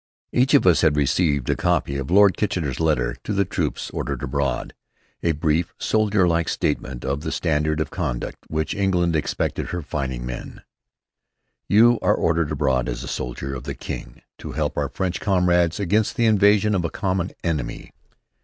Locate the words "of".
0.55-0.65, 1.95-2.09, 7.05-7.21, 7.79-7.91, 9.65-9.69, 13.53-13.65, 16.73-16.83